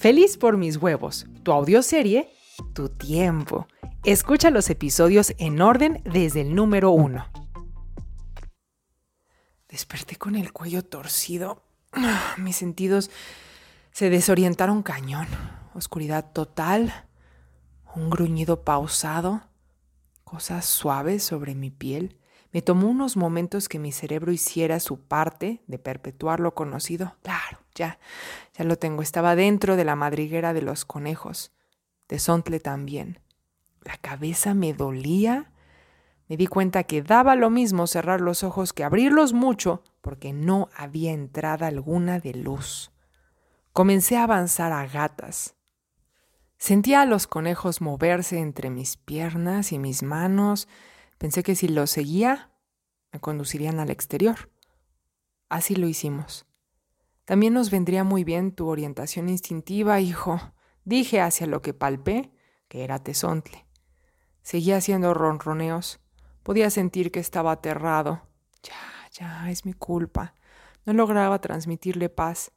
Feliz 0.00 0.38
por 0.38 0.56
mis 0.56 0.78
huevos, 0.78 1.26
tu 1.42 1.52
audioserie, 1.52 2.32
tu 2.72 2.88
tiempo. 2.88 3.68
Escucha 4.02 4.48
los 4.48 4.70
episodios 4.70 5.34
en 5.36 5.60
orden 5.60 6.00
desde 6.06 6.40
el 6.40 6.54
número 6.54 6.90
uno. 6.90 7.26
Desperté 9.68 10.16
con 10.16 10.36
el 10.36 10.54
cuello 10.54 10.82
torcido. 10.82 11.64
Mis 12.38 12.56
sentidos 12.56 13.10
se 13.92 14.08
desorientaron 14.08 14.82
cañón. 14.82 15.26
Oscuridad 15.74 16.32
total, 16.32 17.06
un 17.94 18.08
gruñido 18.08 18.64
pausado, 18.64 19.42
cosas 20.24 20.64
suaves 20.64 21.24
sobre 21.24 21.54
mi 21.54 21.70
piel. 21.70 22.16
Me 22.52 22.62
tomó 22.62 22.88
unos 22.88 23.18
momentos 23.18 23.68
que 23.68 23.78
mi 23.78 23.92
cerebro 23.92 24.32
hiciera 24.32 24.80
su 24.80 24.98
parte 24.98 25.62
de 25.66 25.78
perpetuar 25.78 26.40
lo 26.40 26.54
conocido. 26.54 27.18
Claro, 27.22 27.59
ya, 27.80 27.98
ya 28.56 28.64
lo 28.64 28.76
tengo. 28.76 29.02
Estaba 29.02 29.34
dentro 29.34 29.76
de 29.76 29.84
la 29.84 29.96
madriguera 29.96 30.52
de 30.52 30.62
los 30.62 30.84
conejos. 30.84 31.52
De 32.08 32.18
Sontle 32.18 32.60
también. 32.60 33.20
La 33.82 33.96
cabeza 33.96 34.54
me 34.54 34.72
dolía. 34.72 35.52
Me 36.28 36.36
di 36.36 36.46
cuenta 36.46 36.84
que 36.84 37.02
daba 37.02 37.34
lo 37.34 37.50
mismo 37.50 37.86
cerrar 37.86 38.20
los 38.20 38.44
ojos 38.44 38.72
que 38.72 38.84
abrirlos 38.84 39.32
mucho 39.32 39.82
porque 40.00 40.32
no 40.32 40.68
había 40.76 41.12
entrada 41.12 41.66
alguna 41.66 42.20
de 42.20 42.34
luz. 42.34 42.92
Comencé 43.72 44.16
a 44.16 44.24
avanzar 44.24 44.72
a 44.72 44.86
gatas. 44.86 45.54
Sentía 46.58 47.00
a 47.00 47.06
los 47.06 47.26
conejos 47.26 47.80
moverse 47.80 48.38
entre 48.38 48.70
mis 48.70 48.96
piernas 48.96 49.72
y 49.72 49.78
mis 49.78 50.02
manos 50.02 50.68
Pensé 51.20 51.42
que 51.42 51.54
si 51.54 51.68
lo 51.68 51.86
seguía, 51.86 52.50
me 53.12 53.20
conducirían 53.20 53.78
al 53.78 53.90
exterior. 53.90 54.50
Así 55.50 55.76
lo 55.76 55.86
hicimos. 55.86 56.46
También 57.30 57.54
nos 57.54 57.70
vendría 57.70 58.02
muy 58.02 58.24
bien 58.24 58.50
tu 58.50 58.66
orientación 58.66 59.28
instintiva, 59.28 60.00
hijo. 60.00 60.40
Dije 60.84 61.20
hacia 61.20 61.46
lo 61.46 61.62
que 61.62 61.72
palpé, 61.72 62.32
que 62.66 62.82
era 62.82 62.98
tesontle. 62.98 63.68
Seguía 64.42 64.78
haciendo 64.78 65.14
ronroneos. 65.14 66.00
Podía 66.42 66.70
sentir 66.70 67.12
que 67.12 67.20
estaba 67.20 67.52
aterrado. 67.52 68.22
Ya, 68.64 68.74
ya, 69.12 69.48
es 69.48 69.64
mi 69.64 69.74
culpa. 69.74 70.34
No 70.84 70.92
lograba 70.92 71.40
transmitirle 71.40 72.08
paz. 72.08 72.50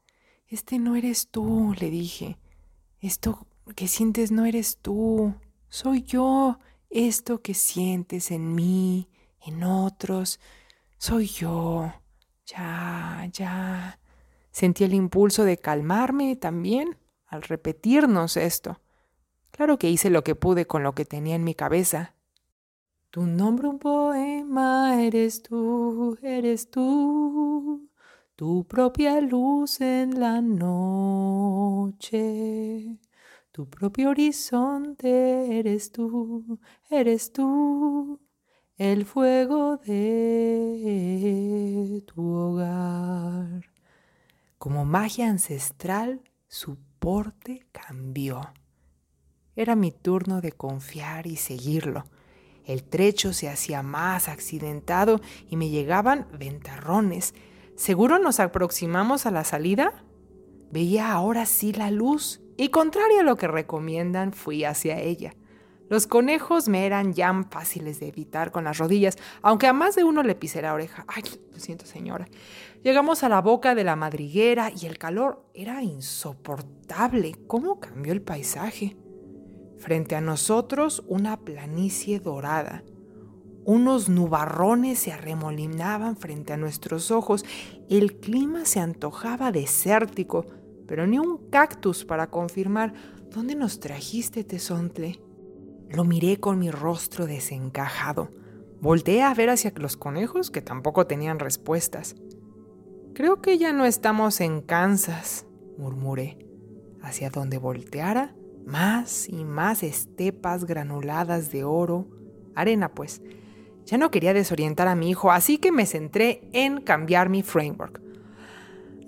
Este 0.48 0.80
no 0.80 0.96
eres 0.96 1.28
tú, 1.30 1.76
le 1.80 1.92
dije. 1.92 2.40
Esto 3.00 3.46
que 3.76 3.88
sientes 3.88 4.32
no 4.32 4.44
eres 4.44 4.80
tú. 4.80 5.36
Soy 5.70 6.02
yo 6.02 6.58
esto 6.90 7.44
que 7.44 7.54
sientes 7.54 8.32
en 8.32 8.56
mí, 8.56 9.08
en 9.40 9.66
otros, 9.66 10.40
soy 10.98 11.28
yo. 11.28 11.94
Ya, 12.48 13.30
ya. 13.32 14.00
Sentí 14.54 14.86
el 14.86 14.94
impulso 14.94 15.44
de 15.46 15.58
calmarme 15.58 16.36
también 16.36 16.96
al 17.26 17.42
repetirnos 17.42 18.38
esto. 18.38 18.80
Claro 19.50 19.80
que 19.80 19.90
hice 19.90 20.12
lo 20.12 20.24
que 20.24 20.36
pude 20.36 20.68
con 20.68 20.84
lo 20.84 20.94
que 20.94 21.06
tenía 21.06 21.34
en 21.34 21.44
mi 21.44 21.56
cabeza. 21.56 22.14
Tu 23.10 23.26
nombre 23.26 23.68
un 23.68 23.80
poema, 23.80 25.04
eres 25.04 25.42
tú, 25.42 26.20
eres 26.22 26.70
tú, 26.70 27.90
tu 28.36 28.68
propia 28.68 29.20
luz 29.22 29.82
en 29.82 30.20
la 30.20 30.40
noche. 30.40 32.20
Tu 33.52 33.68
propio 33.68 34.12
horizonte 34.12 35.58
eres 35.58 35.92
tú, 35.92 36.60
eres 36.92 37.34
tú, 37.34 38.20
el 38.78 39.06
fuego 39.06 39.78
de 39.78 42.04
tu 42.06 42.22
hogar. 42.22 43.73
Como 44.64 44.86
magia 44.86 45.28
ancestral, 45.28 46.22
su 46.48 46.78
porte 47.00 47.66
cambió. 47.74 48.54
Era 49.58 49.76
mi 49.76 49.92
turno 49.92 50.40
de 50.40 50.54
confiar 50.54 51.28
y 51.28 51.36
seguirlo. 51.36 52.06
El 52.64 52.86
trecho 52.86 53.34
se 53.34 53.50
hacía 53.50 53.84
más 53.84 54.30
accidentado 54.30 55.20
y 55.50 55.58
me 55.58 55.68
llegaban 55.68 56.30
ventarrones. 56.40 57.34
¿Seguro 57.76 58.20
nos 58.20 58.40
aproximamos 58.40 59.26
a 59.26 59.32
la 59.32 59.44
salida? 59.44 60.06
Veía 60.72 61.12
ahora 61.12 61.46
sí 61.46 61.74
la 61.74 61.92
luz 61.92 62.40
y 62.56 62.70
contrario 62.70 63.20
a 63.20 63.24
lo 63.24 63.36
que 63.36 63.50
recomiendan, 63.50 64.32
fui 64.32 64.64
hacia 64.64 64.98
ella. 64.98 65.36
Los 65.90 66.08
conejos 66.08 66.70
me 66.70 66.86
eran 66.86 67.14
ya 67.14 67.34
fáciles 67.50 68.00
de 68.00 68.08
evitar 68.08 68.52
con 68.52 68.64
las 68.64 68.78
rodillas, 68.78 69.18
aunque 69.42 69.68
a 69.68 69.74
más 69.74 69.96
de 69.96 70.04
uno 70.04 70.24
le 70.24 70.36
pisé 70.36 70.62
la 70.62 70.74
oreja. 70.74 71.06
Ay, 71.08 71.24
lo 71.52 71.60
siento, 71.60 71.86
señora. 71.86 72.28
Llegamos 72.84 73.24
a 73.24 73.30
la 73.30 73.42
boca 73.42 73.76
de 73.76 73.84
la 73.84 73.96
madriguera 73.96 74.72
y 74.72 74.86
el 74.86 74.98
calor 74.98 75.46
era 75.54 75.84
insoportable. 75.84 77.36
¿Cómo 77.48 77.80
cambió 77.80 78.14
el 78.14 78.22
paisaje? 78.22 78.98
Frente 79.78 80.16
a 80.16 80.22
nosotros, 80.22 81.04
una 81.08 81.38
planicie 81.38 82.20
dorada. 82.20 82.84
Unos 83.66 84.10
nubarrones 84.10 85.00
se 85.00 85.12
arremolinaban 85.12 86.18
frente 86.18 86.54
a 86.54 86.58
nuestros 86.58 87.12
ojos. 87.12 87.46
El 87.90 88.20
clima 88.20 88.66
se 88.66 88.80
antojaba 88.80 89.52
desértico 89.52 90.46
pero 90.88 91.08
ni 91.08 91.20
un 91.20 91.50
cactus 91.50 92.06
para 92.06 92.30
confirmar 92.30 92.94
dónde 93.32 93.56
nos 93.56 93.80
trajiste, 93.80 94.44
Tesontle. 94.44 95.20
Lo 95.94 96.04
miré 96.04 96.40
con 96.40 96.58
mi 96.58 96.72
rostro 96.72 97.28
desencajado. 97.28 98.30
Volteé 98.82 99.22
a 99.22 99.34
ver 99.36 99.52
hacia 99.52 99.72
los 99.76 99.96
conejos, 99.96 100.50
que 100.50 100.64
tampoco 100.64 101.06
tenían 101.06 101.38
respuestas. 101.38 102.16
Creo 103.14 103.44
que 103.44 103.60
ya 103.60 103.74
no 103.74 103.86
estamos 103.86 104.42
en 104.42 104.62
Kansas, 104.62 105.46
murmuré. 105.78 106.40
Hacia 107.04 107.30
donde 107.30 107.60
volteara, 107.60 108.34
más 108.66 109.30
y 109.30 109.46
más 109.46 109.84
estepas 109.84 110.66
granuladas 110.66 111.52
de 111.52 111.64
oro, 111.64 112.08
arena 112.56 112.96
pues. 112.96 113.22
Ya 113.86 114.00
no 114.00 114.10
quería 114.10 114.34
desorientar 114.34 114.88
a 114.88 114.96
mi 114.96 115.12
hijo, 115.12 115.32
así 115.32 115.60
que 115.60 115.72
me 115.72 115.86
centré 115.86 116.50
en 116.54 116.82
cambiar 116.82 117.30
mi 117.30 117.44
framework. 117.44 118.02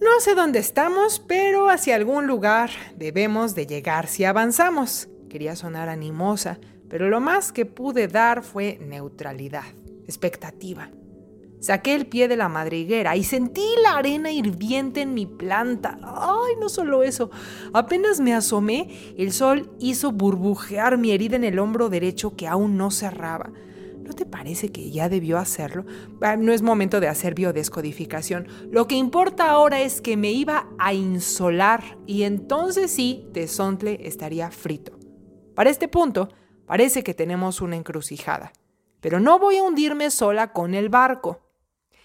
No 0.02 0.20
sé 0.20 0.36
dónde 0.36 0.60
estamos, 0.60 1.20
pero 1.20 1.68
hacia 1.68 1.96
algún 1.96 2.28
lugar 2.28 2.70
debemos 2.96 3.56
de 3.56 3.66
llegar 3.66 4.06
si 4.06 4.24
avanzamos. 4.24 5.10
Quería 5.30 5.56
sonar 5.56 5.90
animosa, 5.90 6.60
pero 6.90 7.10
lo 7.10 7.20
más 7.20 7.52
que 7.52 7.66
pude 7.66 8.08
dar 8.08 8.44
fue 8.44 8.80
neutralidad, 8.82 9.66
expectativa. 10.08 10.90
Saqué 11.60 11.96
el 11.96 12.06
pie 12.06 12.28
de 12.28 12.38
la 12.38 12.48
madriguera 12.48 13.16
y 13.16 13.24
sentí 13.24 13.66
la 13.82 13.98
arena 13.98 14.32
hirviente 14.32 15.02
en 15.02 15.16
mi 15.16 15.26
planta. 15.26 15.98
Ay, 16.04 16.54
no 16.60 16.70
solo 16.70 17.02
eso. 17.02 17.32
Apenas 17.74 18.20
me 18.20 18.36
asomé, 18.36 19.16
el 19.18 19.32
sol 19.32 19.72
hizo 19.80 20.12
burbujear 20.12 21.00
mi 21.00 21.12
herida 21.12 21.38
en 21.38 21.44
el 21.44 21.58
hombro 21.58 21.90
derecho 21.90 22.36
que 22.36 22.48
aún 22.48 22.78
no 22.78 22.92
cerraba. 22.92 23.52
¿No 24.06 24.14
te 24.14 24.28
parece 24.28 24.72
que 24.72 24.92
ya 24.92 25.10
debió 25.10 25.40
hacerlo? 25.40 25.86
Ah, 26.22 26.36
no 26.36 26.54
es 26.54 26.62
momento 26.62 27.00
de 27.00 27.08
hacer 27.08 27.34
biodescodificación. 27.34 28.48
Lo 28.70 28.86
que 28.86 28.94
importa 28.94 29.50
ahora 29.50 29.82
es 29.82 30.02
que 30.02 30.16
me 30.16 30.32
iba 30.32 30.68
a 30.78 30.94
insolar 30.94 31.98
y 32.06 32.22
entonces 32.24 32.92
sí, 32.92 33.26
Tesontle 33.34 33.98
estaría 34.04 34.52
frito. 34.52 35.00
Para 35.56 35.72
este 35.72 35.88
punto, 35.88 36.30
parece 36.66 37.04
que 37.04 37.14
tenemos 37.14 37.62
una 37.62 37.76
encrucijada. 37.76 38.52
Pero 39.02 39.20
no 39.20 39.40
voy 39.40 39.58
a 39.58 39.64
hundirme 39.64 40.10
sola 40.10 40.52
con 40.52 40.74
el 40.74 40.90
barco. 40.90 41.42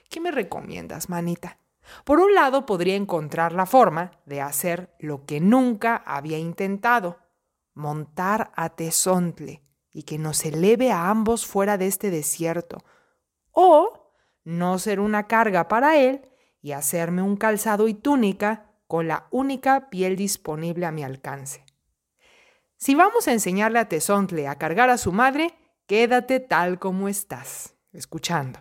¿Qué 0.09 0.21
me 0.21 0.31
recomiendas, 0.31 1.09
manita? 1.09 1.59
Por 2.04 2.21
un 2.21 2.34
lado, 2.34 2.66
podría 2.66 2.94
encontrar 2.94 3.53
la 3.53 3.66
forma 3.66 4.12
de 4.26 4.41
hacer 4.41 4.94
lo 4.98 5.25
que 5.25 5.41
nunca 5.41 5.97
había 5.97 6.38
intentado, 6.38 7.19
montar 7.75 8.53
a 8.54 8.71
Tesontle 8.71 9.62
y 9.93 10.04
que 10.04 10.19
nos 10.19 10.44
eleve 10.44 10.92
a 10.92 11.09
ambos 11.09 11.47
fuera 11.47 11.78
de 11.78 11.87
este 11.87 12.10
desierto, 12.10 12.78
o 13.50 14.15
no 14.44 14.78
ser 14.78 15.00
una 15.00 15.27
carga 15.27 15.69
para 15.69 15.97
él 15.97 16.22
y 16.62 16.72
hacerme 16.72 17.22
un 17.22 17.37
calzado 17.37 17.88
y 17.88 17.94
túnica 17.94 18.71
con 18.87 19.09
la 19.09 19.27
única 19.31 19.91
piel 19.91 20.16
disponible 20.16 20.87
a 20.87 20.92
mi 20.92 21.03
alcance. 21.03 21.65
Si 22.80 22.94
vamos 22.94 23.28
a 23.28 23.32
enseñarle 23.32 23.78
a 23.78 23.91
Tesontle 23.91 24.48
a 24.48 24.54
cargar 24.54 24.88
a 24.88 24.97
su 24.97 25.12
madre, 25.12 25.54
quédate 25.86 26.41
tal 26.41 26.78
como 26.78 27.10
estás, 27.10 27.74
escuchando. 27.92 28.60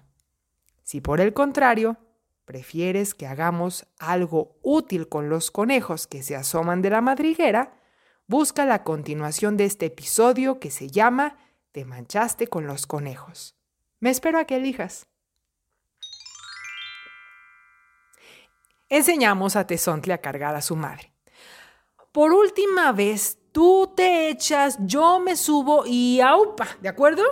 Si 0.83 1.00
por 1.00 1.21
el 1.21 1.33
contrario, 1.33 1.95
prefieres 2.44 3.16
que 3.16 3.27
hagamos 3.27 3.88
algo 3.98 4.60
útil 4.62 5.07
con 5.07 5.30
los 5.30 5.51
conejos 5.51 6.06
que 6.06 6.21
se 6.21 6.36
asoman 6.36 6.81
de 6.81 6.89
la 6.89 7.00
madriguera, 7.00 7.80
busca 8.27 8.66
la 8.66 8.83
continuación 8.83 9.56
de 9.56 9.63
este 9.63 9.86
episodio 9.86 10.60
que 10.60 10.69
se 10.69 10.89
llama 10.89 11.38
Te 11.71 11.86
manchaste 11.86 12.48
con 12.48 12.68
los 12.68 12.88
conejos. 12.88 13.56
Me 14.01 14.10
espero 14.10 14.38
a 14.38 14.44
que 14.44 14.57
elijas. 14.57 15.07
Enseñamos 18.89 19.56
a 19.56 19.66
Tesontle 19.66 20.12
a 20.12 20.18
cargar 20.18 20.57
a 20.57 20.62
su 20.62 20.75
madre. 20.75 21.13
Por 22.12 22.33
última 22.33 22.92
vez, 22.92 23.38
tú 23.51 23.94
te 23.96 24.30
echas, 24.30 24.78
yo 24.81 25.19
me 25.19 25.36
subo 25.36 25.84
y 25.86 26.22
aupa, 26.22 26.68
¿de 26.81 26.90
acuerdo? 26.90 27.24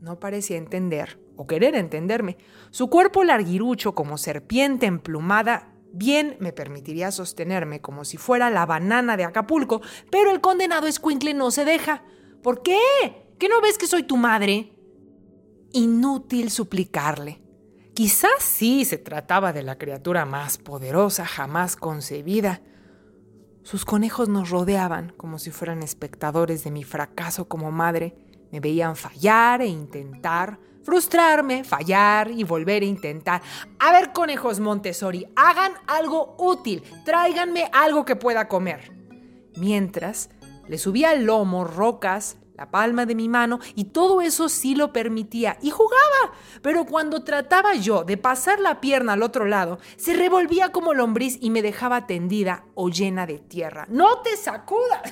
No 0.00 0.18
parecía 0.18 0.56
entender 0.56 1.18
o 1.36 1.46
querer 1.46 1.74
entenderme. 1.74 2.36
Su 2.70 2.88
cuerpo 2.88 3.24
larguirucho 3.24 3.94
como 3.94 4.18
serpiente 4.18 4.86
emplumada 4.86 5.74
Bien 5.96 6.36
me 6.40 6.52
permitiría 6.52 7.12
sostenerme 7.12 7.80
como 7.80 8.04
si 8.04 8.16
fuera 8.16 8.50
la 8.50 8.66
banana 8.66 9.16
de 9.16 9.22
Acapulco, 9.22 9.80
pero 10.10 10.32
el 10.32 10.40
condenado 10.40 10.88
escuincle 10.88 11.34
no 11.34 11.52
se 11.52 11.64
deja. 11.64 12.02
¿Por 12.42 12.64
qué? 12.64 12.80
¿Qué 13.38 13.48
no 13.48 13.60
ves 13.60 13.78
que 13.78 13.86
soy 13.86 14.02
tu 14.02 14.16
madre? 14.16 14.72
Inútil 15.72 16.50
suplicarle. 16.50 17.40
Quizás 17.94 18.42
sí 18.42 18.84
se 18.84 18.98
trataba 18.98 19.52
de 19.52 19.62
la 19.62 19.78
criatura 19.78 20.24
más 20.24 20.58
poderosa 20.58 21.24
jamás 21.24 21.76
concebida. 21.76 22.60
Sus 23.64 23.86
conejos 23.86 24.28
nos 24.28 24.50
rodeaban 24.50 25.14
como 25.16 25.38
si 25.38 25.50
fueran 25.50 25.82
espectadores 25.82 26.64
de 26.64 26.70
mi 26.70 26.84
fracaso 26.84 27.48
como 27.48 27.72
madre. 27.72 28.14
Me 28.52 28.60
veían 28.60 28.94
fallar 28.94 29.62
e 29.62 29.66
intentar, 29.66 30.58
frustrarme, 30.82 31.64
fallar 31.64 32.30
y 32.30 32.44
volver 32.44 32.82
a 32.82 32.86
intentar. 32.86 33.42
A 33.78 33.90
ver, 33.90 34.12
conejos 34.12 34.60
Montessori, 34.60 35.26
hagan 35.34 35.72
algo 35.86 36.36
útil, 36.38 36.82
tráiganme 37.06 37.70
algo 37.72 38.04
que 38.04 38.16
pueda 38.16 38.48
comer. 38.48 38.92
Mientras, 39.56 40.28
le 40.68 40.76
subía 40.76 41.10
al 41.10 41.24
lomo 41.24 41.64
rocas, 41.64 42.36
la 42.54 42.70
palma 42.70 43.04
de 43.04 43.14
mi 43.14 43.28
mano 43.28 43.58
y 43.74 43.84
todo 43.84 44.20
eso 44.20 44.48
sí 44.48 44.74
lo 44.74 44.92
permitía 44.92 45.58
y 45.60 45.70
jugaba. 45.70 46.32
Pero 46.62 46.86
cuando 46.86 47.24
trataba 47.24 47.74
yo 47.74 48.04
de 48.04 48.16
pasar 48.16 48.60
la 48.60 48.80
pierna 48.80 49.14
al 49.14 49.22
otro 49.22 49.44
lado, 49.44 49.78
se 49.96 50.14
revolvía 50.14 50.70
como 50.70 50.94
lombriz 50.94 51.38
y 51.40 51.50
me 51.50 51.62
dejaba 51.62 52.06
tendida 52.06 52.64
o 52.74 52.88
llena 52.88 53.26
de 53.26 53.38
tierra. 53.38 53.86
¡No 53.88 54.20
te 54.22 54.36
sacudas! 54.36 55.02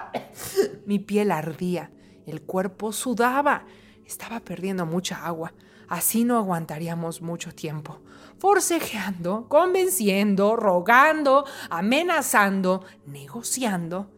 mi 0.86 0.98
piel 0.98 1.30
ardía, 1.30 1.90
el 2.26 2.42
cuerpo 2.42 2.92
sudaba, 2.92 3.66
estaba 4.04 4.40
perdiendo 4.40 4.86
mucha 4.86 5.26
agua. 5.26 5.52
Así 5.88 6.24
no 6.24 6.38
aguantaríamos 6.38 7.20
mucho 7.20 7.54
tiempo. 7.54 8.00
Forcejeando, 8.38 9.46
convenciendo, 9.48 10.56
rogando, 10.56 11.44
amenazando, 11.68 12.82
negociando, 13.04 14.10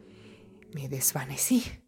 me 0.73 0.89
desvanecí 0.89 1.84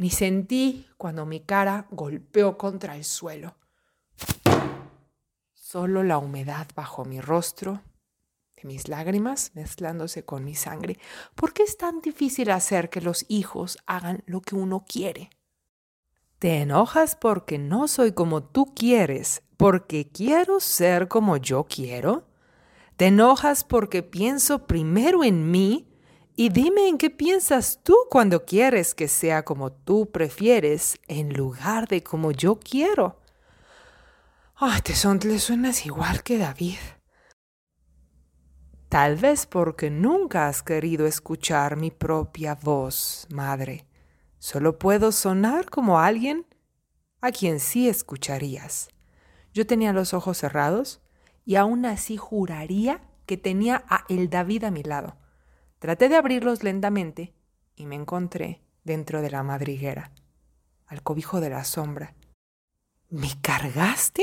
ni 0.00 0.08
sentí 0.08 0.86
cuando 0.96 1.26
mi 1.26 1.40
cara 1.40 1.86
golpeó 1.90 2.56
contra 2.56 2.96
el 2.96 3.04
suelo. 3.04 3.54
Solo 5.52 6.02
la 6.02 6.16
humedad 6.16 6.66
bajo 6.74 7.04
mi 7.04 7.20
rostro, 7.20 7.82
mis 8.62 8.88
lágrimas 8.88 9.50
mezclándose 9.54 10.24
con 10.24 10.42
mi 10.42 10.54
sangre. 10.54 10.98
¿Por 11.34 11.52
qué 11.52 11.64
es 11.64 11.76
tan 11.76 12.00
difícil 12.00 12.50
hacer 12.50 12.88
que 12.88 13.02
los 13.02 13.26
hijos 13.28 13.76
hagan 13.84 14.22
lo 14.24 14.40
que 14.40 14.54
uno 14.54 14.86
quiere? 14.88 15.28
¿Te 16.38 16.62
enojas 16.62 17.14
porque 17.14 17.58
no 17.58 17.86
soy 17.86 18.12
como 18.12 18.42
tú 18.42 18.72
quieres, 18.74 19.42
porque 19.58 20.08
quiero 20.10 20.60
ser 20.60 21.08
como 21.08 21.36
yo 21.36 21.64
quiero? 21.64 22.26
¿Te 22.96 23.08
enojas 23.08 23.64
porque 23.64 24.02
pienso 24.02 24.66
primero 24.66 25.24
en 25.24 25.50
mí 25.50 25.89
y 26.40 26.48
dime 26.48 26.88
en 26.88 26.96
qué 26.96 27.10
piensas 27.10 27.80
tú 27.82 27.94
cuando 28.08 28.46
quieres 28.46 28.94
que 28.94 29.08
sea 29.08 29.44
como 29.44 29.72
tú 29.72 30.10
prefieres 30.10 30.98
en 31.06 31.34
lugar 31.34 31.86
de 31.86 32.02
como 32.02 32.32
yo 32.32 32.58
quiero. 32.58 33.20
Ay, 34.56 34.80
Tesontle, 34.80 35.38
suenas 35.38 35.84
igual 35.84 36.22
que 36.22 36.38
David. 36.38 36.78
Tal 38.88 39.16
vez 39.16 39.44
porque 39.44 39.90
nunca 39.90 40.48
has 40.48 40.62
querido 40.62 41.06
escuchar 41.06 41.76
mi 41.76 41.90
propia 41.90 42.54
voz, 42.54 43.26
madre. 43.28 43.86
Solo 44.38 44.78
puedo 44.78 45.12
sonar 45.12 45.68
como 45.68 45.98
alguien 45.98 46.46
a 47.20 47.32
quien 47.32 47.60
sí 47.60 47.86
escucharías. 47.86 48.88
Yo 49.52 49.66
tenía 49.66 49.92
los 49.92 50.14
ojos 50.14 50.38
cerrados 50.38 51.02
y 51.44 51.56
aún 51.56 51.84
así 51.84 52.16
juraría 52.16 53.02
que 53.26 53.36
tenía 53.36 53.84
a 53.90 54.06
el 54.08 54.30
David 54.30 54.64
a 54.64 54.70
mi 54.70 54.82
lado. 54.82 55.20
Traté 55.80 56.10
de 56.10 56.16
abrirlos 56.16 56.62
lentamente 56.62 57.32
y 57.74 57.86
me 57.86 57.96
encontré 57.96 58.60
dentro 58.84 59.22
de 59.22 59.30
la 59.30 59.42
madriguera, 59.42 60.12
al 60.86 61.02
cobijo 61.02 61.40
de 61.40 61.48
la 61.48 61.64
sombra. 61.64 62.14
¿Me 63.08 63.30
cargaste? 63.40 64.22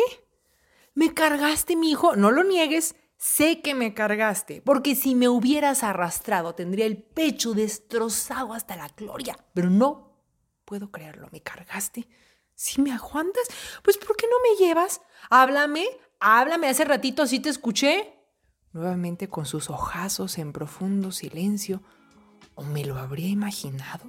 ¿Me 0.94 1.15
cargaste, 1.15 1.75
mi 1.75 1.89
hijo? 1.89 2.15
No 2.15 2.30
lo 2.30 2.44
niegues. 2.44 2.95
Sé 3.18 3.62
que 3.62 3.74
me 3.74 3.95
cargaste, 3.95 4.62
porque 4.62 4.94
si 4.94 5.15
me 5.15 5.30
hubieras 5.30 5.83
arrastrado 5.83 6.54
tendría 6.54 6.86
el 6.86 7.01
pecho 7.01 7.56
destrozado 7.56 8.54
hasta 8.54 8.75
la 8.75 8.89
gloria. 8.89 9.36
Pero 9.56 9.71
no 9.71 10.15
puedo 10.63 10.92
creerlo. 10.92 11.27
¿Me 11.31 11.42
cargaste? 11.42 12.07
¿Si 12.54 12.80
me 12.81 12.92
aguantas? 12.92 13.48
Pues 13.81 13.98
¿por 13.98 14.15
qué 14.15 14.27
no 14.27 14.36
me 14.44 14.63
llevas? 14.63 15.01
Háblame, 15.31 15.88
háblame. 16.19 16.68
Hace 16.68 16.86
ratito 16.86 17.25
sí 17.25 17.39
te 17.39 17.50
escuché 17.50 18.16
nuevamente 18.73 19.27
con 19.27 19.45
sus 19.45 19.69
ojazos 19.69 20.37
en 20.37 20.53
profundo 20.53 21.11
silencio, 21.11 21.81
¿o 22.55 22.63
me 22.63 22.85
lo 22.85 22.97
habría 22.97 23.27
imaginado? 23.27 24.05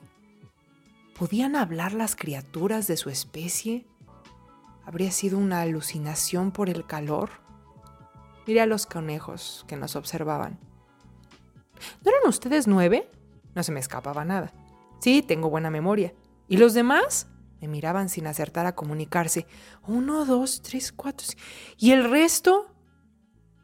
¿Podían 1.18 1.56
hablar 1.56 1.92
las 1.92 2.14
criaturas 2.14 2.86
de 2.86 2.96
su 2.96 3.10
especie? 3.10 3.86
¿Habría 4.84 5.10
sido 5.10 5.38
una 5.38 5.62
alucinación 5.62 6.52
por 6.52 6.70
el 6.70 6.86
calor? 6.86 7.30
Miré 8.46 8.60
a 8.60 8.66
los 8.66 8.86
conejos 8.86 9.64
que 9.68 9.76
nos 9.76 9.96
observaban. 9.96 10.58
¿No 12.04 12.10
eran 12.10 12.28
ustedes 12.28 12.66
nueve? 12.66 13.10
No 13.54 13.62
se 13.62 13.72
me 13.72 13.80
escapaba 13.80 14.24
nada. 14.24 14.52
Sí, 15.00 15.22
tengo 15.22 15.50
buena 15.50 15.70
memoria. 15.70 16.14
¿Y 16.48 16.56
los 16.56 16.74
demás? 16.74 17.26
Me 17.60 17.68
miraban 17.68 18.08
sin 18.08 18.26
acertar 18.26 18.66
a 18.66 18.74
comunicarse. 18.74 19.46
Uno, 19.86 20.24
dos, 20.24 20.62
tres, 20.62 20.92
cuatro. 20.92 21.26
¿Y 21.76 21.90
el 21.90 22.08
resto? 22.08 22.72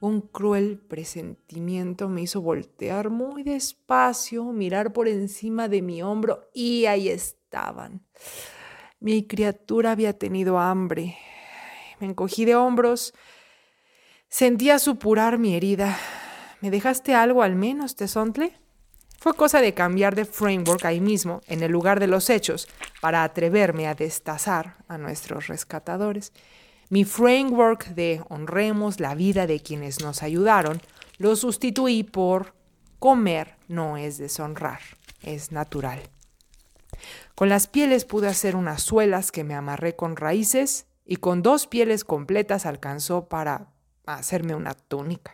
Un 0.04 0.20
cruel 0.20 0.76
presentimiento 0.76 2.10
me 2.10 2.20
hizo 2.20 2.42
voltear 2.42 3.08
muy 3.08 3.42
despacio, 3.42 4.44
mirar 4.44 4.92
por 4.92 5.08
encima 5.08 5.66
de 5.66 5.80
mi 5.80 6.02
hombro 6.02 6.50
y 6.52 6.84
ahí 6.84 7.08
estaban. 7.08 8.02
Mi 9.00 9.26
criatura 9.26 9.92
había 9.92 10.12
tenido 10.12 10.58
hambre. 10.58 11.16
Me 12.00 12.08
encogí 12.08 12.44
de 12.44 12.54
hombros. 12.54 13.14
Sentía 14.28 14.78
supurar 14.78 15.38
mi 15.38 15.56
herida. 15.56 15.98
¿Me 16.60 16.70
dejaste 16.70 17.14
algo 17.14 17.42
al 17.42 17.56
menos, 17.56 17.96
Tesontle? 17.96 18.52
Fue 19.18 19.32
cosa 19.32 19.62
de 19.62 19.72
cambiar 19.72 20.14
de 20.14 20.26
framework 20.26 20.84
ahí 20.84 21.00
mismo, 21.00 21.40
en 21.46 21.62
el 21.62 21.72
lugar 21.72 21.98
de 21.98 22.08
los 22.08 22.28
hechos, 22.28 22.68
para 23.00 23.24
atreverme 23.24 23.86
a 23.86 23.94
destazar 23.94 24.76
a 24.86 24.98
nuestros 24.98 25.46
rescatadores. 25.46 26.34
Mi 26.90 27.04
framework 27.04 27.88
de 27.88 28.22
honremos 28.28 29.00
la 29.00 29.14
vida 29.14 29.46
de 29.46 29.60
quienes 29.60 30.02
nos 30.02 30.22
ayudaron 30.22 30.80
lo 31.18 31.36
sustituí 31.36 32.02
por 32.02 32.54
comer 32.98 33.56
no 33.68 33.96
es 33.96 34.18
deshonrar, 34.18 34.80
es 35.22 35.52
natural. 35.52 36.02
Con 37.34 37.48
las 37.48 37.66
pieles 37.66 38.04
pude 38.04 38.28
hacer 38.28 38.56
unas 38.56 38.82
suelas 38.82 39.32
que 39.32 39.44
me 39.44 39.54
amarré 39.54 39.96
con 39.96 40.16
raíces 40.16 40.86
y 41.04 41.16
con 41.16 41.42
dos 41.42 41.66
pieles 41.66 42.04
completas 42.04 42.66
alcanzó 42.66 43.28
para 43.28 43.72
hacerme 44.06 44.54
una 44.54 44.74
túnica. 44.74 45.32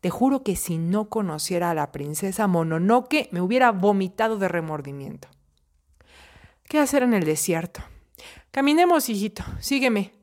Te 0.00 0.08
juro 0.08 0.42
que 0.42 0.56
si 0.56 0.78
no 0.78 1.08
conociera 1.08 1.70
a 1.70 1.74
la 1.74 1.92
princesa 1.92 2.46
Mononoke 2.46 3.28
me 3.32 3.42
hubiera 3.42 3.70
vomitado 3.70 4.38
de 4.38 4.48
remordimiento. 4.48 5.28
¿Qué 6.64 6.78
hacer 6.78 7.02
en 7.02 7.14
el 7.14 7.24
desierto? 7.24 7.82
Caminemos, 8.50 9.08
hijito, 9.08 9.44
sígueme. 9.60 10.19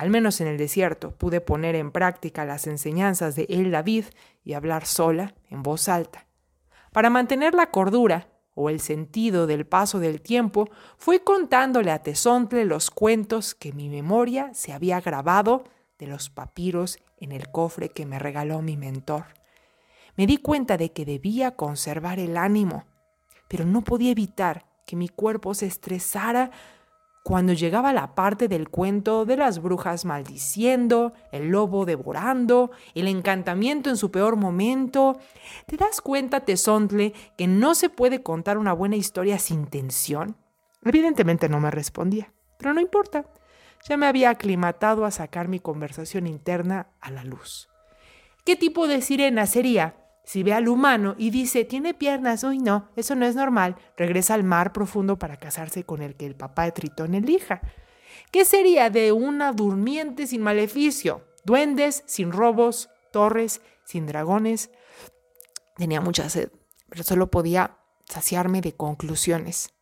Al 0.00 0.08
menos 0.08 0.40
en 0.40 0.46
el 0.46 0.56
desierto 0.56 1.10
pude 1.10 1.42
poner 1.42 1.74
en 1.74 1.90
práctica 1.90 2.46
las 2.46 2.66
enseñanzas 2.66 3.36
de 3.36 3.44
El 3.50 3.70
David 3.70 4.06
y 4.42 4.54
hablar 4.54 4.86
sola, 4.86 5.34
en 5.50 5.62
voz 5.62 5.90
alta. 5.90 6.26
Para 6.90 7.10
mantener 7.10 7.52
la 7.52 7.70
cordura 7.70 8.28
o 8.54 8.70
el 8.70 8.80
sentido 8.80 9.46
del 9.46 9.66
paso 9.66 9.98
del 9.98 10.22
tiempo, 10.22 10.70
fui 10.96 11.18
contándole 11.18 11.90
a 11.90 12.02
Tesontle 12.02 12.64
los 12.64 12.90
cuentos 12.90 13.54
que 13.54 13.74
mi 13.74 13.90
memoria 13.90 14.54
se 14.54 14.72
había 14.72 15.02
grabado 15.02 15.64
de 15.98 16.06
los 16.06 16.30
papiros 16.30 16.98
en 17.18 17.32
el 17.32 17.50
cofre 17.50 17.90
que 17.90 18.06
me 18.06 18.18
regaló 18.18 18.62
mi 18.62 18.78
mentor. 18.78 19.24
Me 20.16 20.26
di 20.26 20.38
cuenta 20.38 20.78
de 20.78 20.92
que 20.92 21.04
debía 21.04 21.56
conservar 21.56 22.18
el 22.18 22.38
ánimo, 22.38 22.86
pero 23.48 23.66
no 23.66 23.82
podía 23.82 24.12
evitar 24.12 24.64
que 24.86 24.96
mi 24.96 25.10
cuerpo 25.10 25.52
se 25.52 25.66
estresara 25.66 26.52
cuando 27.22 27.52
llegaba 27.52 27.92
la 27.92 28.14
parte 28.14 28.48
del 28.48 28.70
cuento 28.70 29.26
de 29.26 29.36
las 29.36 29.60
brujas 29.60 30.04
maldiciendo, 30.04 31.12
el 31.32 31.48
lobo 31.48 31.84
devorando, 31.84 32.70
el 32.94 33.08
encantamiento 33.08 33.90
en 33.90 33.96
su 33.96 34.10
peor 34.10 34.36
momento, 34.36 35.18
¿te 35.66 35.76
das 35.76 36.00
cuenta, 36.00 36.40
Tesontle, 36.40 37.12
que 37.36 37.46
no 37.46 37.74
se 37.74 37.90
puede 37.90 38.22
contar 38.22 38.56
una 38.56 38.72
buena 38.72 38.96
historia 38.96 39.38
sin 39.38 39.66
tensión? 39.66 40.36
Evidentemente 40.82 41.48
no 41.48 41.60
me 41.60 41.70
respondía, 41.70 42.32
pero 42.56 42.72
no 42.72 42.80
importa. 42.80 43.26
Ya 43.88 43.96
me 43.96 44.06
había 44.06 44.30
aclimatado 44.30 45.04
a 45.04 45.10
sacar 45.10 45.48
mi 45.48 45.60
conversación 45.60 46.26
interna 46.26 46.88
a 47.00 47.10
la 47.10 47.24
luz. 47.24 47.68
¿Qué 48.44 48.56
tipo 48.56 48.86
de 48.86 49.02
sirena 49.02 49.46
sería? 49.46 49.99
Si 50.30 50.44
ve 50.44 50.52
al 50.52 50.68
humano 50.68 51.16
y 51.18 51.30
dice, 51.30 51.64
tiene 51.64 51.92
piernas, 51.92 52.44
uy 52.44 52.60
no, 52.60 52.88
eso 52.94 53.16
no 53.16 53.26
es 53.26 53.34
normal, 53.34 53.74
regresa 53.96 54.34
al 54.34 54.44
mar 54.44 54.72
profundo 54.72 55.18
para 55.18 55.36
casarse 55.36 55.82
con 55.82 56.02
el 56.02 56.14
que 56.14 56.24
el 56.24 56.36
papá 56.36 56.66
de 56.66 56.70
Tritón 56.70 57.16
elija. 57.16 57.60
¿Qué 58.30 58.44
sería 58.44 58.90
de 58.90 59.10
una 59.10 59.50
durmiente 59.50 60.28
sin 60.28 60.42
maleficio? 60.42 61.24
Duendes 61.42 62.04
sin 62.06 62.30
robos, 62.30 62.90
torres 63.10 63.60
sin 63.82 64.06
dragones. 64.06 64.70
Tenía 65.76 66.00
mucha 66.00 66.30
sed, 66.30 66.52
pero 66.88 67.02
solo 67.02 67.28
podía 67.28 67.78
saciarme 68.04 68.60
de 68.60 68.76
conclusiones. 68.76 69.74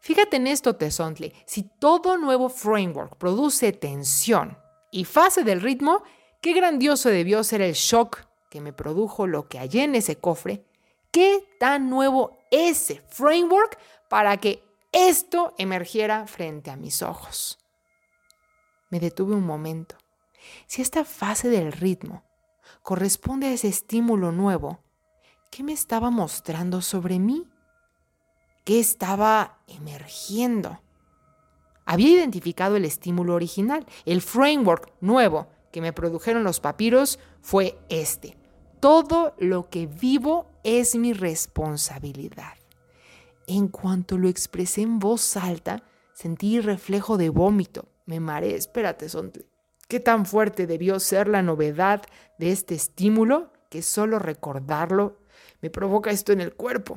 Fíjate 0.00 0.38
en 0.38 0.48
esto, 0.48 0.74
Tesontle. 0.74 1.32
Si 1.46 1.70
todo 1.78 2.18
nuevo 2.18 2.48
framework 2.48 3.16
produce 3.16 3.70
tensión 3.70 4.58
y 4.90 5.04
fase 5.04 5.44
del 5.44 5.60
ritmo, 5.60 6.02
qué 6.40 6.52
grandioso 6.52 7.10
debió 7.10 7.44
ser 7.44 7.62
el 7.62 7.74
shock 7.74 8.23
que 8.54 8.60
me 8.60 8.72
produjo 8.72 9.26
lo 9.26 9.48
que 9.48 9.58
hallé 9.58 9.82
en 9.82 9.96
ese 9.96 10.14
cofre. 10.14 10.64
Qué 11.10 11.44
tan 11.58 11.90
nuevo 11.90 12.38
ese 12.52 13.02
framework 13.08 13.76
para 14.08 14.36
que 14.36 14.62
esto 14.92 15.54
emergiera 15.58 16.28
frente 16.28 16.70
a 16.70 16.76
mis 16.76 17.02
ojos. 17.02 17.58
Me 18.90 19.00
detuve 19.00 19.34
un 19.34 19.44
momento. 19.44 19.96
Si 20.68 20.82
esta 20.82 21.04
fase 21.04 21.48
del 21.48 21.72
ritmo 21.72 22.22
corresponde 22.84 23.48
a 23.48 23.52
ese 23.52 23.66
estímulo 23.66 24.30
nuevo, 24.30 24.78
¿qué 25.50 25.64
me 25.64 25.72
estaba 25.72 26.10
mostrando 26.10 26.80
sobre 26.80 27.18
mí? 27.18 27.48
¿Qué 28.62 28.78
estaba 28.78 29.58
emergiendo? 29.66 30.80
Había 31.86 32.10
identificado 32.10 32.76
el 32.76 32.84
estímulo 32.84 33.34
original, 33.34 33.84
el 34.04 34.22
framework 34.22 34.92
nuevo 35.00 35.48
que 35.72 35.80
me 35.80 35.92
produjeron 35.92 36.44
los 36.44 36.60
papiros 36.60 37.18
fue 37.42 37.76
este. 37.88 38.43
Todo 38.80 39.34
lo 39.38 39.68
que 39.68 39.86
vivo 39.86 40.50
es 40.62 40.94
mi 40.94 41.12
responsabilidad. 41.12 42.54
En 43.46 43.68
cuanto 43.68 44.18
lo 44.18 44.28
expresé 44.28 44.82
en 44.82 44.98
voz 44.98 45.36
alta, 45.36 45.82
sentí 46.14 46.60
reflejo 46.60 47.16
de 47.16 47.28
vómito. 47.28 47.88
Me 48.06 48.20
mareé. 48.20 48.54
Espérate, 48.56 49.08
Sonte. 49.08 49.46
¿Qué 49.88 50.00
tan 50.00 50.24
fuerte 50.26 50.66
debió 50.66 50.98
ser 50.98 51.28
la 51.28 51.42
novedad 51.42 52.02
de 52.38 52.52
este 52.52 52.74
estímulo 52.74 53.52
que 53.70 53.82
solo 53.82 54.18
recordarlo 54.18 55.18
me 55.60 55.70
provoca 55.70 56.10
esto 56.10 56.32
en 56.32 56.40
el 56.40 56.54
cuerpo? 56.54 56.96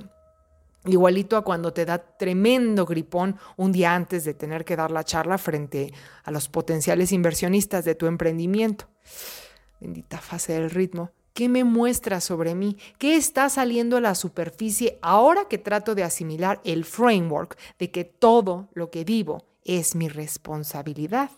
Igualito 0.86 1.36
a 1.36 1.44
cuando 1.44 1.74
te 1.74 1.86
da 1.86 1.98
tremendo 1.98 2.86
gripón 2.86 3.38
un 3.58 3.74
día 3.74 3.94
antes 3.94 4.24
de 4.24 4.34
tener 4.34 4.64
que 4.64 4.78
dar 4.78 4.92
la 4.92 5.04
charla 5.04 5.38
frente 5.38 5.94
a 6.24 6.32
los 6.32 6.48
potenciales 6.48 7.12
inversionistas 7.12 7.84
de 7.84 7.96
tu 7.96 8.06
emprendimiento. 8.06 8.88
Bendita 9.82 10.20
fase 10.20 10.54
del 10.54 10.70
ritmo. 10.70 11.12
¿Qué 11.38 11.50
me 11.50 11.64
muestra 11.64 12.20
sobre 12.20 12.56
mí? 12.56 12.80
¿Qué 12.98 13.16
está 13.16 13.48
saliendo 13.50 13.98
a 13.98 14.02
la 14.02 14.16
superficie 14.16 14.98
ahora 15.04 15.48
que 15.48 15.60
trato 15.60 15.94
de 15.94 16.02
asimilar 16.04 16.60
el 16.64 16.84
framework 16.84 17.60
de 17.78 17.92
que 17.92 18.06
todo 18.06 18.70
lo 18.74 18.90
que 18.90 19.04
vivo 19.04 19.46
es 19.64 19.94
mi 19.94 20.10
responsabilidad? 20.10 21.30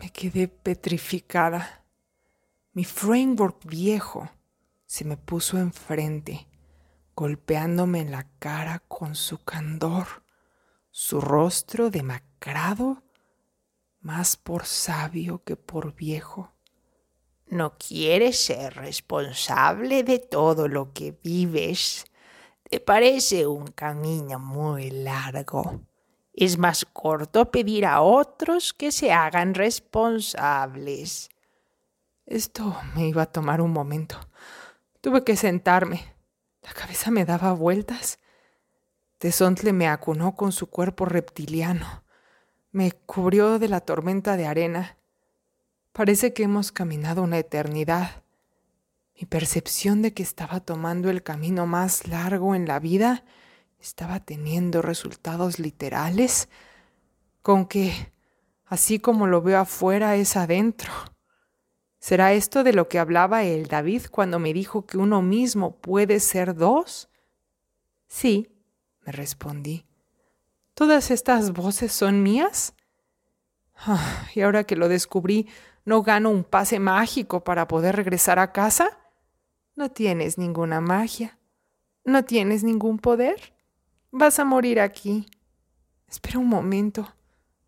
Me 0.00 0.08
quedé 0.08 0.48
petrificada. 0.48 1.84
Mi 2.72 2.84
framework 2.84 3.62
viejo 3.66 4.26
se 4.86 5.04
me 5.04 5.18
puso 5.18 5.58
enfrente 5.58 6.48
golpeándome 7.14 8.00
en 8.00 8.12
la 8.12 8.26
cara 8.38 8.78
con 8.88 9.14
su 9.14 9.44
candor, 9.44 10.24
su 10.90 11.20
rostro 11.20 11.90
demacrado, 11.90 13.02
más 14.00 14.38
por 14.38 14.64
sabio 14.64 15.44
que 15.44 15.56
por 15.56 15.94
viejo. 15.94 16.55
No 17.48 17.74
quieres 17.78 18.44
ser 18.44 18.74
responsable 18.74 20.02
de 20.02 20.18
todo 20.18 20.68
lo 20.68 20.92
que 20.92 21.12
vives. 21.22 22.04
Te 22.68 22.80
parece 22.80 23.46
un 23.46 23.68
camino 23.68 24.38
muy 24.38 24.90
largo. 24.90 25.80
Es 26.32 26.58
más 26.58 26.84
corto 26.84 27.50
pedir 27.50 27.86
a 27.86 28.02
otros 28.02 28.72
que 28.72 28.92
se 28.92 29.12
hagan 29.12 29.54
responsables. 29.54 31.30
Esto 32.26 32.76
me 32.94 33.08
iba 33.08 33.22
a 33.22 33.32
tomar 33.32 33.60
un 33.60 33.72
momento. 33.72 34.18
Tuve 35.00 35.22
que 35.22 35.36
sentarme 35.36 36.16
la 36.66 36.72
cabeza 36.72 37.12
me 37.12 37.24
daba 37.24 37.52
vueltas. 37.52 38.18
Tesontle 39.18 39.72
me 39.72 39.86
acunó 39.86 40.34
con 40.34 40.50
su 40.50 40.68
cuerpo 40.68 41.04
reptiliano. 41.04 42.02
Me 42.72 42.90
cubrió 42.90 43.60
de 43.60 43.68
la 43.68 43.80
tormenta 43.80 44.36
de 44.36 44.46
arena. 44.46 44.98
Parece 45.96 46.34
que 46.34 46.42
hemos 46.42 46.72
caminado 46.72 47.22
una 47.22 47.38
eternidad. 47.38 48.22
Mi 49.18 49.24
percepción 49.24 50.02
de 50.02 50.12
que 50.12 50.22
estaba 50.22 50.60
tomando 50.60 51.08
el 51.08 51.22
camino 51.22 51.66
más 51.66 52.06
largo 52.06 52.54
en 52.54 52.68
la 52.68 52.80
vida 52.80 53.24
estaba 53.80 54.20
teniendo 54.20 54.82
resultados 54.82 55.58
literales, 55.58 56.50
con 57.40 57.64
que, 57.64 58.12
así 58.66 58.98
como 58.98 59.26
lo 59.26 59.40
veo 59.40 59.58
afuera, 59.58 60.16
es 60.16 60.36
adentro. 60.36 60.92
¿Será 61.98 62.34
esto 62.34 62.62
de 62.62 62.74
lo 62.74 62.88
que 62.88 62.98
hablaba 62.98 63.44
el 63.44 63.66
David 63.66 64.02
cuando 64.10 64.38
me 64.38 64.52
dijo 64.52 64.84
que 64.84 64.98
uno 64.98 65.22
mismo 65.22 65.76
puede 65.76 66.20
ser 66.20 66.54
dos? 66.54 67.08
Sí, 68.06 68.50
me 69.00 69.12
respondí. 69.12 69.86
¿Todas 70.74 71.10
estas 71.10 71.54
voces 71.54 71.90
son 71.90 72.22
mías? 72.22 72.75
Y 74.34 74.40
ahora 74.40 74.64
que 74.64 74.76
lo 74.76 74.88
descubrí, 74.88 75.48
¿no 75.84 76.02
gano 76.02 76.30
un 76.30 76.44
pase 76.44 76.78
mágico 76.78 77.44
para 77.44 77.68
poder 77.68 77.96
regresar 77.96 78.38
a 78.38 78.52
casa? 78.52 78.98
No 79.74 79.90
tienes 79.90 80.38
ninguna 80.38 80.80
magia. 80.80 81.38
No 82.04 82.24
tienes 82.24 82.64
ningún 82.64 82.98
poder. 82.98 83.54
Vas 84.10 84.38
a 84.38 84.44
morir 84.44 84.80
aquí. 84.80 85.26
Espera 86.08 86.38
un 86.38 86.48
momento. 86.48 87.14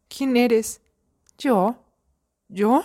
¿Quién 0.08 0.36
eres? 0.36 0.80
¿Yo? 1.36 1.84
¿Yo? 2.48 2.82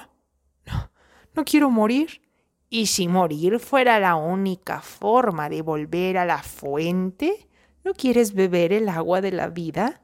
No 1.35 1.45
quiero 1.45 1.69
morir. 1.69 2.21
¿Y 2.69 2.87
si 2.87 3.07
morir 3.07 3.59
fuera 3.59 3.99
la 3.99 4.15
única 4.15 4.81
forma 4.81 5.47
de 5.47 5.61
volver 5.61 6.17
a 6.17 6.25
la 6.25 6.41
fuente? 6.41 7.47
¿No 7.83 7.93
quieres 7.93 8.33
beber 8.33 8.73
el 8.73 8.89
agua 8.89 9.21
de 9.21 9.31
la 9.31 9.47
vida? 9.47 10.01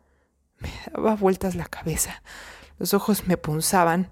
Me 0.59 0.69
daba 0.91 1.15
vueltas 1.15 1.55
la 1.55 1.65
cabeza. 1.65 2.21
Los 2.79 2.93
ojos 2.93 3.27
me 3.27 3.38
punzaban. 3.38 4.09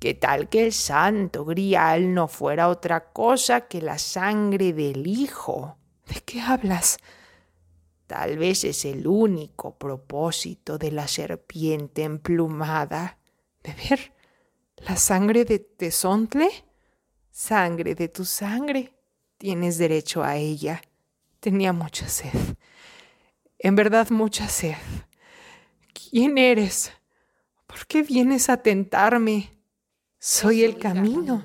¿Qué 0.00 0.14
tal 0.14 0.48
que 0.48 0.64
el 0.64 0.72
santo 0.72 1.44
grial 1.44 2.14
no 2.14 2.26
fuera 2.26 2.68
otra 2.68 3.12
cosa 3.12 3.68
que 3.68 3.82
la 3.82 3.98
sangre 3.98 4.72
del 4.72 5.06
Hijo? 5.06 5.76
¿De 6.08 6.22
qué 6.22 6.40
hablas? 6.40 6.96
Tal 8.06 8.38
vez 8.38 8.64
es 8.64 8.86
el 8.86 9.06
único 9.06 9.76
propósito 9.76 10.78
de 10.78 10.90
la 10.90 11.06
serpiente 11.06 12.02
emplumada. 12.02 13.18
¿Beber? 13.62 14.14
¿La 14.78 14.96
sangre 14.96 15.44
de 15.44 15.58
Tesontle? 15.58 16.48
Sangre 17.30 17.94
de 17.94 18.08
tu 18.08 18.24
sangre. 18.24 18.94
Tienes 19.36 19.76
derecho 19.76 20.24
a 20.24 20.36
ella. 20.36 20.80
Tenía 21.40 21.74
mucha 21.74 22.08
sed. 22.08 22.32
En 23.58 23.76
verdad 23.76 24.08
mucha 24.08 24.48
sed. 24.48 24.76
¿Quién 26.10 26.38
eres? 26.38 26.92
¿Por 27.68 27.86
qué 27.86 28.02
vienes 28.02 28.50
a 28.50 28.56
tentarme? 28.56 29.48
Soy 30.18 30.64
el 30.64 30.76
camino. 30.76 31.44